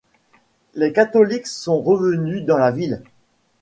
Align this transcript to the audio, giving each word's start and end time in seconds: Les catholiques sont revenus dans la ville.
Les 0.73 0.93
catholiques 0.93 1.45
sont 1.45 1.79
revenus 1.79 2.43
dans 2.43 2.57
la 2.57 2.71
ville. 2.71 3.03